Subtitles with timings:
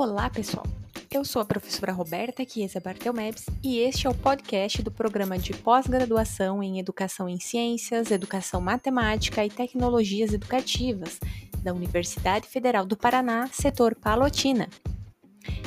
[0.00, 0.64] Olá, pessoal!
[1.10, 5.52] Eu sou a professora Roberta Chiesa Bartelmebs e este é o podcast do programa de
[5.52, 11.20] pós-graduação em Educação em Ciências, Educação Matemática e Tecnologias Educativas
[11.62, 14.70] da Universidade Federal do Paraná, setor Palotina.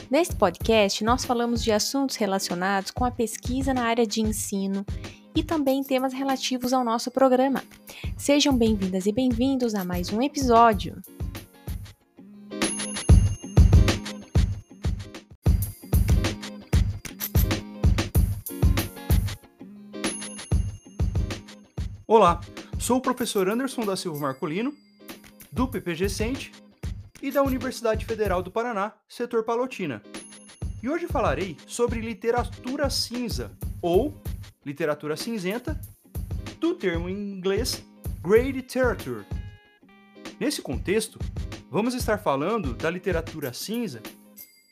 [0.09, 4.83] Neste podcast, nós falamos de assuntos relacionados com a pesquisa na área de ensino
[5.35, 7.61] e também temas relativos ao nosso programa.
[8.17, 10.99] Sejam bem-vindas e bem-vindos a mais um episódio.
[22.15, 22.39] Olá,
[22.79, 24.71] sou o professor Anderson da Silva Marcolino,
[25.51, 26.51] do PPG Cente
[27.19, 29.99] e da Universidade Federal do Paraná, setor Palotina.
[30.83, 34.13] E hoje falarei sobre literatura cinza, ou
[34.63, 35.81] literatura cinzenta,
[36.59, 37.83] do termo em inglês
[38.21, 39.25] Grey Literature.
[40.39, 41.17] Nesse contexto,
[41.67, 44.03] vamos estar falando da literatura cinza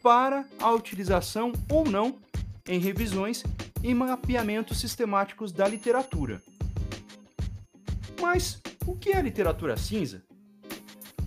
[0.03, 2.19] para a utilização ou não
[2.67, 3.43] em revisões
[3.81, 6.39] e mapeamentos sistemáticos da literatura.
[8.21, 10.23] Mas o que é literatura cinza?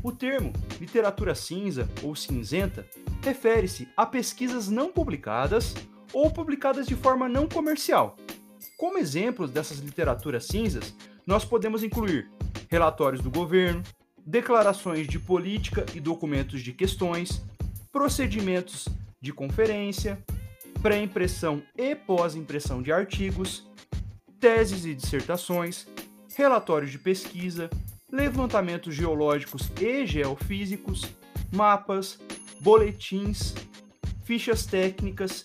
[0.00, 2.86] O termo literatura cinza ou cinzenta
[3.20, 5.75] refere-se a pesquisas não publicadas
[6.12, 8.17] ou publicadas de forma não comercial.
[8.78, 10.95] Como exemplos dessas literaturas cinzas,
[11.27, 12.31] nós podemos incluir
[12.69, 13.83] relatórios do governo,
[14.25, 17.45] declarações de política e documentos de questões,
[17.91, 18.89] procedimentos
[19.20, 20.23] de conferência,
[20.81, 23.67] pré-impressão e pós-impressão de artigos,
[24.39, 25.86] teses e dissertações,
[26.35, 27.71] relatórios de pesquisa,
[28.11, 31.11] levantamentos geológicos e geofísicos,
[31.53, 32.19] mapas,
[32.61, 33.55] boletins,
[34.25, 35.45] fichas técnicas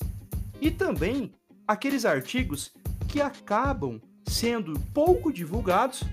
[0.62, 1.34] e também
[1.68, 2.72] aqueles artigos
[3.08, 6.04] que acabam sendo pouco divulgados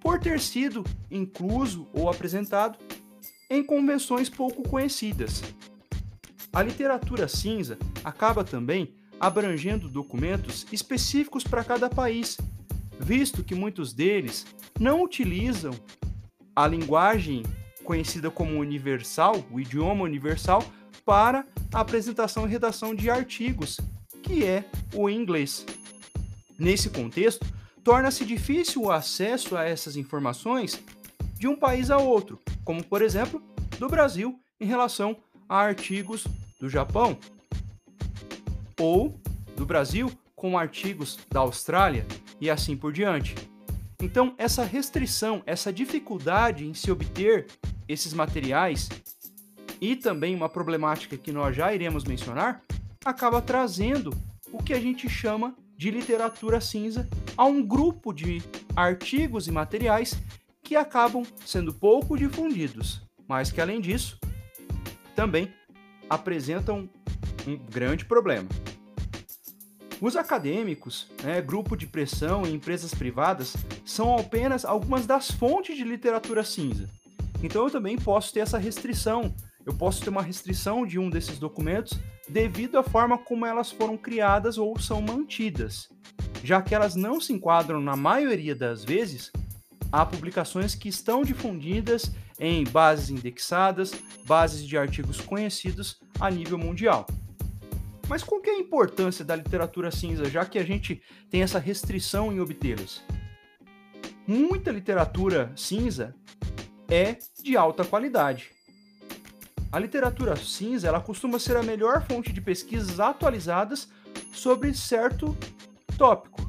[0.00, 2.78] por ter sido incluso ou apresentado
[3.48, 5.42] em convenções pouco conhecidas.
[6.52, 12.36] A literatura cinza acaba também abrangendo documentos específicos para cada país
[12.98, 14.46] visto que muitos deles
[14.78, 15.72] não utilizam
[16.54, 17.42] a linguagem
[17.84, 20.64] conhecida como universal, o idioma universal,
[21.04, 23.78] para a apresentação e redação de artigos,
[24.22, 25.66] que é o inglês.
[26.58, 27.46] Nesse contexto,
[27.82, 30.80] torna-se difícil o acesso a essas informações
[31.38, 33.42] de um país a outro, como por exemplo
[33.78, 35.16] do Brasil em relação
[35.48, 36.26] a artigos
[36.58, 37.18] do Japão,
[38.80, 39.20] ou
[39.56, 40.10] do Brasil
[40.44, 42.06] com artigos da Austrália,
[42.38, 43.34] e assim por diante.
[43.98, 47.46] Então, essa restrição, essa dificuldade em se obter
[47.88, 48.90] esses materiais
[49.80, 52.62] e também uma problemática que nós já iremos mencionar,
[53.02, 54.14] acaba trazendo
[54.52, 58.42] o que a gente chama de literatura cinza a um grupo de
[58.76, 60.20] artigos e materiais
[60.62, 64.20] que acabam sendo pouco difundidos, mas que além disso
[65.16, 65.50] também
[66.10, 66.86] apresentam
[67.48, 68.46] um grande problema.
[70.04, 73.56] Os acadêmicos, né, grupo de pressão e empresas privadas
[73.86, 76.90] são apenas algumas das fontes de literatura cinza.
[77.42, 79.34] Então eu também posso ter essa restrição.
[79.64, 81.98] Eu posso ter uma restrição de um desses documentos
[82.28, 85.88] devido à forma como elas foram criadas ou são mantidas,
[86.42, 89.32] já que elas não se enquadram, na maioria das vezes,
[89.90, 93.92] a publicações que estão difundidas em bases indexadas,
[94.26, 97.06] bases de artigos conhecidos a nível mundial.
[98.08, 101.00] Mas qual que é a importância da literatura cinza, já que a gente
[101.30, 103.02] tem essa restrição em obtê-las?
[104.26, 106.14] Muita literatura cinza
[106.88, 108.50] é de alta qualidade.
[109.72, 113.88] A literatura cinza ela costuma ser a melhor fonte de pesquisas atualizadas
[114.32, 115.36] sobre certo
[115.98, 116.48] tópico,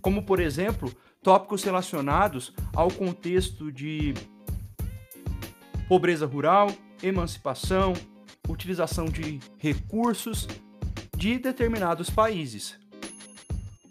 [0.00, 0.90] como por exemplo
[1.22, 4.14] tópicos relacionados ao contexto de
[5.88, 7.92] pobreza rural, emancipação,
[8.48, 10.46] utilização de recursos
[11.16, 12.78] de determinados países.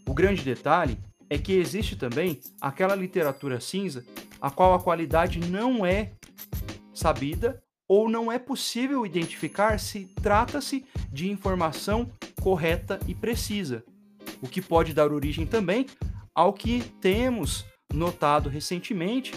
[0.08, 0.98] O grande detalhe
[1.30, 4.06] é que existe também aquela literatura cinza
[4.40, 6.14] a qual a qualidade não é
[6.94, 12.10] sabida ou não é possível identificar se trata-se de informação
[12.42, 13.84] correta e precisa,
[14.42, 15.86] o que pode dar origem também
[16.34, 19.34] ao que temos notado recentemente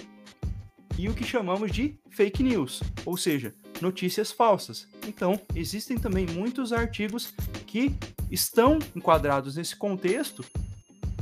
[0.99, 4.89] e o que chamamos de fake news, ou seja, notícias falsas.
[5.07, 7.33] Então, existem também muitos artigos
[7.67, 7.95] que
[8.31, 10.45] estão enquadrados nesse contexto,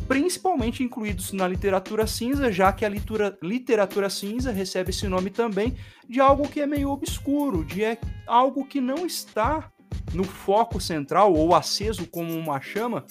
[0.08, 5.76] principalmente incluídos na literatura cinza, já que a literatura, literatura cinza recebe esse nome também
[6.08, 9.70] de algo que é meio obscuro, de é algo que não está
[10.14, 13.05] no foco central ou aceso como uma chama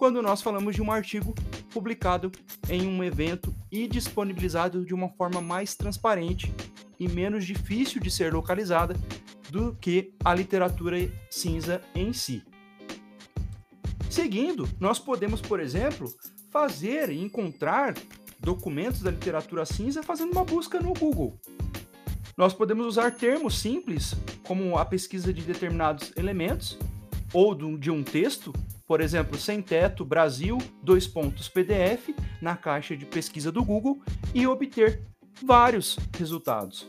[0.00, 1.34] quando nós falamos de um artigo
[1.70, 2.32] publicado
[2.70, 6.50] em um evento e disponibilizado de uma forma mais transparente
[7.00, 8.94] e menos difícil de ser localizada
[9.50, 10.96] do que a literatura
[11.30, 12.44] cinza em si.
[14.10, 16.12] Seguindo, nós podemos, por exemplo,
[16.50, 17.94] fazer e encontrar
[18.38, 21.38] documentos da literatura cinza fazendo uma busca no Google.
[22.36, 24.14] Nós podemos usar termos simples,
[24.44, 26.78] como a pesquisa de determinados elementos,
[27.32, 28.52] ou de um texto,
[28.86, 32.08] por exemplo, sem teto Brasil, dois pontos PDF,
[32.40, 34.02] na caixa de pesquisa do Google,
[34.34, 35.02] e obter
[35.42, 36.86] vários resultados.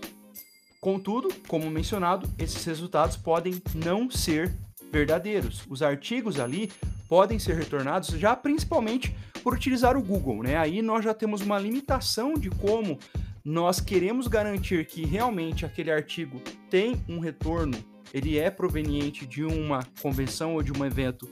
[0.79, 4.51] Contudo, como mencionado, esses resultados podem não ser
[4.91, 5.63] verdadeiros.
[5.69, 6.71] Os artigos ali
[7.07, 10.57] podem ser retornados já principalmente por utilizar o Google, né?
[10.57, 12.97] Aí nós já temos uma limitação de como
[13.43, 17.77] nós queremos garantir que realmente aquele artigo tem um retorno,
[18.13, 21.27] ele é proveniente de uma convenção ou de um evento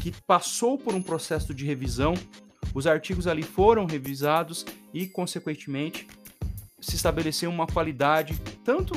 [0.00, 2.14] que passou por um processo de revisão,
[2.72, 4.64] os artigos ali foram revisados
[4.94, 6.06] e, consequentemente,
[6.80, 8.94] se estabeleceu uma qualidade tanto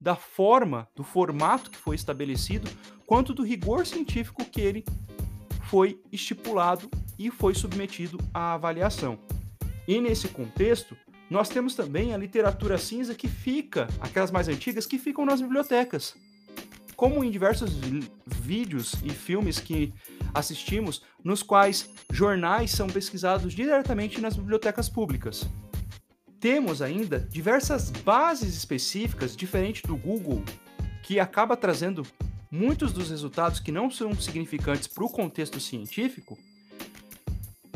[0.00, 2.70] da forma, do formato que foi estabelecido,
[3.06, 4.84] quanto do rigor científico que ele
[5.64, 9.18] foi estipulado e foi submetido à avaliação.
[9.86, 10.96] E nesse contexto,
[11.28, 16.14] nós temos também a literatura cinza que fica, aquelas mais antigas, que ficam nas bibliotecas.
[16.96, 17.70] Como em diversos
[18.26, 19.92] vídeos e filmes que
[20.34, 25.46] assistimos, nos quais jornais são pesquisados diretamente nas bibliotecas públicas.
[26.40, 30.42] Temos ainda diversas bases específicas, diferente do Google,
[31.02, 32.02] que acaba trazendo
[32.50, 36.38] muitos dos resultados que não são significantes para o contexto científico,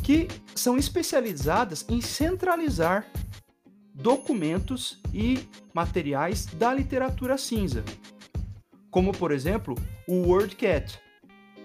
[0.02, 3.06] que são especializadas em centralizar
[3.94, 7.84] documentos e materiais da literatura cinza,
[8.90, 9.76] como por exemplo
[10.08, 10.98] o WordCat,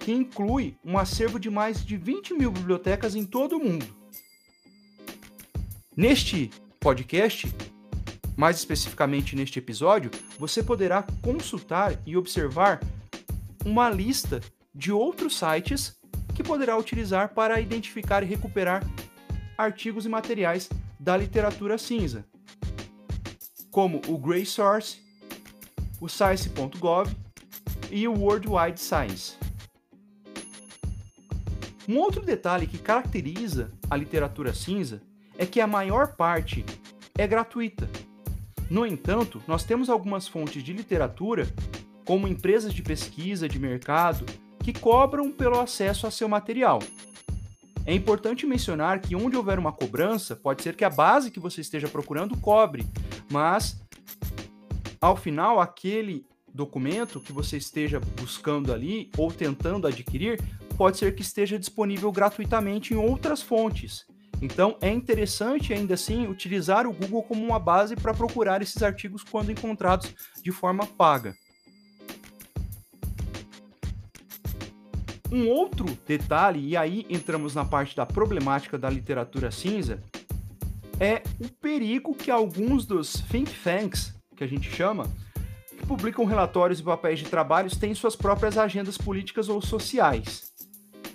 [0.02, 3.86] que inclui um acervo de mais de 20 mil bibliotecas em todo o mundo.
[5.95, 6.50] Neste
[6.80, 7.54] podcast,
[8.38, 12.80] mais especificamente neste episódio, você poderá consultar e observar
[13.66, 14.40] uma lista
[14.74, 15.98] de outros sites
[16.34, 18.81] que poderá utilizar para identificar e recuperar
[19.58, 22.26] artigos e materiais da literatura cinza,
[23.70, 25.02] como o Grey Source,
[26.00, 27.14] o Science.gov
[27.92, 29.36] e o World Wide Science.
[31.88, 35.02] Um outro detalhe que caracteriza a literatura cinza
[35.39, 36.65] é que a maior parte
[37.18, 37.89] é gratuita.
[38.69, 41.47] No entanto, nós temos algumas fontes de literatura,
[42.03, 44.25] como empresas de pesquisa de mercado,
[44.62, 46.80] que cobram pelo acesso a seu material.
[47.86, 51.62] É importante mencionar que onde houver uma cobrança, pode ser que a base que você
[51.62, 52.85] esteja procurando cobre,
[53.31, 53.81] mas
[55.00, 60.38] ao final aquele documento que você esteja buscando ali ou tentando adquirir
[60.75, 64.06] pode ser que esteja disponível gratuitamente em outras fontes.
[64.41, 69.24] Então é interessante ainda assim utilizar o Google como uma base para procurar esses artigos
[69.24, 71.36] quando encontrados de forma paga.
[75.31, 80.01] Um outro detalhe, e aí entramos na parte da problemática da literatura cinza,
[81.00, 85.07] é o perigo que alguns dos think tanks, que a gente chama,
[85.77, 90.51] que publicam relatórios e papéis de trabalhos, têm suas próprias agendas políticas ou sociais.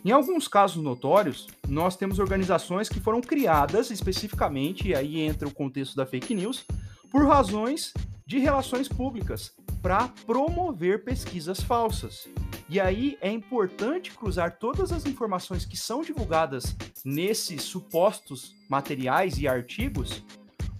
[0.05, 5.55] Em alguns casos notórios, nós temos organizações que foram criadas especificamente, e aí entra o
[5.55, 6.67] contexto da fake news,
[7.11, 7.95] por razões
[8.27, 12.29] de relações públicas, para promover pesquisas falsas.
[12.69, 19.49] E aí é importante cruzar todas as informações que são divulgadas nesses supostos materiais e
[19.49, 20.23] artigos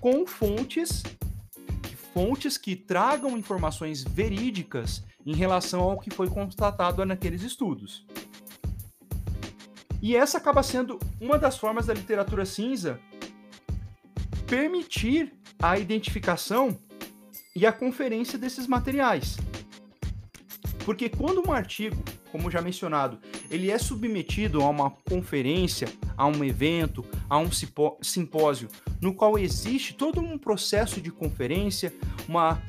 [0.01, 1.03] com fontes
[2.13, 8.07] fontes que tragam informações verídicas em relação ao que foi constatado naqueles estudos.
[10.05, 13.01] E essa acaba sendo uma das formas da literatura cinza
[14.47, 16.79] permitir a identificação
[17.57, 19.39] e a conferência desses materiais.
[20.85, 21.97] Porque quando um artigo,
[22.31, 23.19] como já mencionado,
[23.51, 27.49] ele é submetido a uma conferência, a um evento, a um
[28.03, 28.69] simpósio,
[29.01, 31.95] no qual existe todo um processo de conferência,
[32.29, 32.63] uma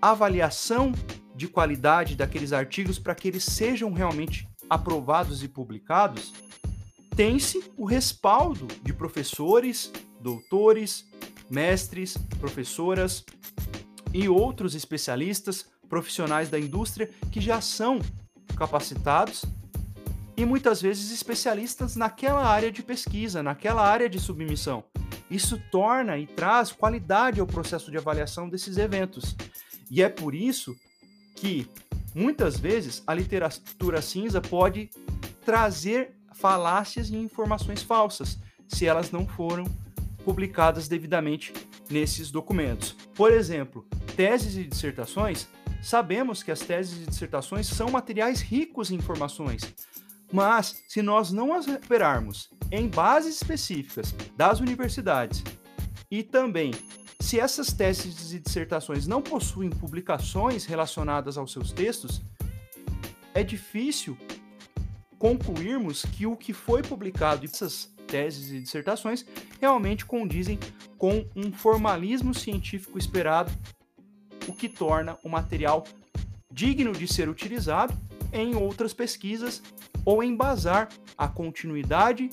[0.00, 0.90] avaliação
[1.36, 6.32] de qualidade daqueles artigos para que eles sejam realmente aprovados e publicados,
[7.14, 11.06] tem-se o respaldo de professores, doutores,
[11.50, 13.22] mestres, professoras
[14.14, 18.00] e outros especialistas, profissionais da indústria que já são
[18.56, 19.44] capacitados
[20.38, 24.82] e muitas vezes especialistas naquela área de pesquisa, naquela área de submissão.
[25.30, 29.36] Isso torna e traz qualidade ao processo de avaliação desses eventos.
[29.90, 30.74] E é por isso
[31.36, 31.68] que
[32.14, 34.90] muitas vezes a literatura cinza pode
[35.44, 38.38] trazer falácias e informações falsas,
[38.68, 39.64] se elas não foram
[40.24, 41.52] publicadas devidamente
[41.90, 42.92] nesses documentos.
[43.14, 45.48] Por exemplo, teses e dissertações,
[45.82, 49.62] sabemos que as teses e dissertações são materiais ricos em informações,
[50.32, 55.42] mas se nós não as recuperarmos em bases específicas das universidades
[56.10, 56.72] e também
[57.22, 62.20] se essas teses e dissertações não possuem publicações relacionadas aos seus textos,
[63.32, 64.18] é difícil
[65.18, 69.24] concluirmos que o que foi publicado essas teses e dissertações
[69.60, 70.58] realmente condizem
[70.98, 73.52] com um formalismo científico esperado,
[74.48, 75.84] o que torna o material
[76.50, 77.96] digno de ser utilizado
[78.32, 79.62] em outras pesquisas
[80.04, 82.28] ou embasar a continuidade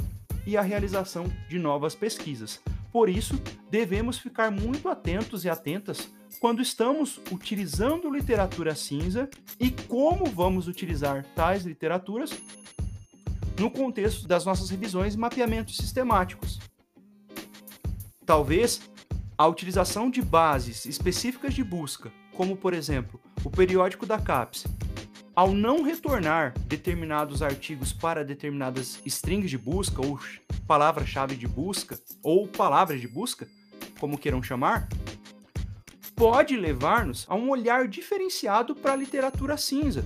[0.47, 2.59] e a realização de novas pesquisas.
[2.91, 9.29] Por isso, devemos ficar muito atentos e atentas quando estamos utilizando literatura cinza
[9.59, 12.31] e como vamos utilizar tais literaturas
[13.59, 16.59] no contexto das nossas revisões e mapeamentos sistemáticos.
[18.25, 18.81] Talvez
[19.37, 24.65] a utilização de bases específicas de busca, como por exemplo o periódico da CAPES,
[25.39, 30.19] ao não retornar determinados artigos para determinadas strings de busca ou
[30.67, 33.47] palavra-chave de busca ou palavras de busca,
[34.01, 34.89] como queiram chamar,
[36.13, 40.03] pode levar-nos a um olhar diferenciado para a literatura cinza.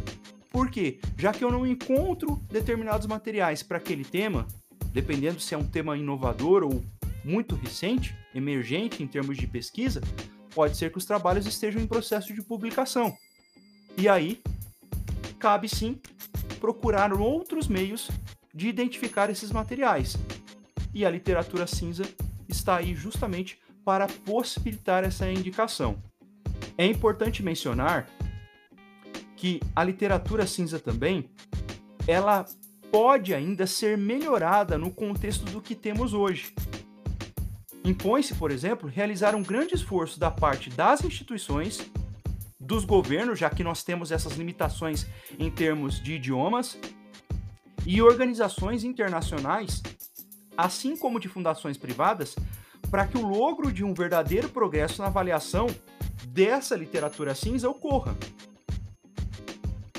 [0.51, 0.99] Por quê?
[1.17, 4.45] Já que eu não encontro determinados materiais para aquele tema,
[4.91, 6.85] dependendo se é um tema inovador ou
[7.25, 9.99] muito recente, emergente em termos de pesquisa,
[10.53, 13.17] pode ser que os trabalhos estejam em processo de publicação.
[13.97, 14.39] E aí,
[15.43, 15.99] cabe sim
[16.61, 18.09] procurar outros meios
[18.55, 20.15] de identificar esses materiais.
[20.93, 22.03] E a literatura cinza
[22.47, 26.01] está aí justamente para possibilitar essa indicação.
[26.77, 28.07] É importante mencionar
[29.35, 31.29] que a literatura cinza também
[32.07, 32.45] ela
[32.89, 36.53] pode ainda ser melhorada no contexto do que temos hoje.
[37.83, 41.81] Impõe-se, por exemplo, realizar um grande esforço da parte das instituições
[42.73, 45.05] dos governos, já que nós temos essas limitações
[45.37, 46.75] em termos de idiomas,
[47.85, 49.83] e organizações internacionais,
[50.57, 52.35] assim como de fundações privadas,
[52.89, 55.67] para que o logro de um verdadeiro progresso na avaliação
[56.27, 58.15] dessa literatura cinza ocorra.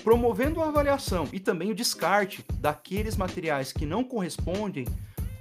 [0.02, 4.85] Promovendo a avaliação e também o descarte daqueles materiais que não correspondem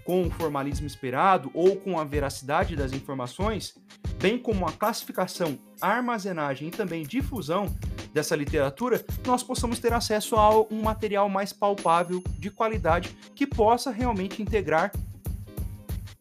[0.03, 3.75] com o formalismo esperado ou com a veracidade das informações,
[4.19, 7.73] bem como a classificação, armazenagem e também difusão
[8.13, 13.91] dessa literatura, nós possamos ter acesso a um material mais palpável, de qualidade, que possa
[13.91, 14.91] realmente integrar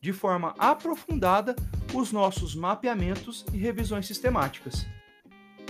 [0.01, 1.55] de forma aprofundada
[1.95, 4.87] os nossos mapeamentos e revisões sistemáticas.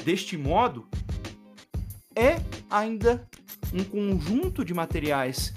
[0.04, 0.88] Deste modo,
[2.14, 2.36] é
[2.70, 3.28] ainda
[3.72, 5.52] um conjunto de materiais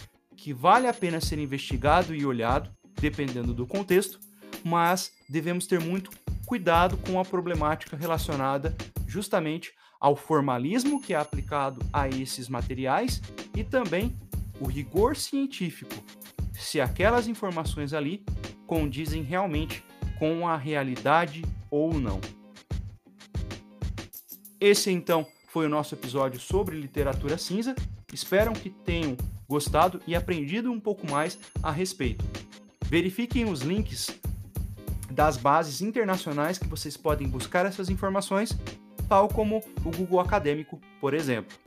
[0.46, 2.70] que vale a pena ser investigado e olhado,
[3.02, 4.20] dependendo do contexto,
[4.64, 6.12] mas devemos ter muito
[6.46, 13.24] cuidado com a problemática relacionada justamente ao formalismo que é aplicado a esses materiais
[13.56, 14.16] e também
[14.60, 15.96] o rigor científico,
[16.54, 18.24] se aquelas informações ali
[18.68, 19.84] condizem realmente
[20.20, 22.22] com a realidade ou não.
[24.62, 27.74] Esse então foi o nosso episódio sobre literatura cinza.
[28.14, 32.24] Espero que tenham gostado e aprendido um pouco mais a respeito.
[32.86, 34.10] Verifiquem os links
[35.12, 38.58] das bases internacionais que vocês podem buscar essas informações,
[39.08, 41.58] tal como o Google Acadêmico, por exemplo.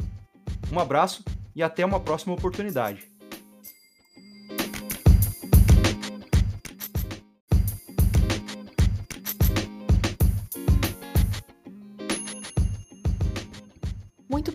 [0.72, 1.24] Um abraço
[1.56, 3.17] e até uma próxima oportunidade.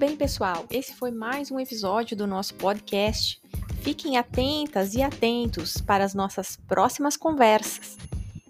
[0.06, 0.66] Bem, pessoal.
[0.70, 3.42] Esse foi mais um episódio do nosso podcast.
[3.80, 7.98] Fiquem atentas e atentos para as nossas próximas conversas.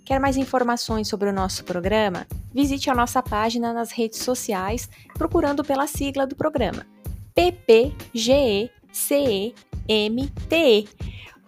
[0.04, 2.26] Quer mais informações sobre o nosso programa?
[2.52, 6.88] Visite a nossa página nas redes sociais procurando pela sigla do programa
[7.36, 8.74] PPGECEMTE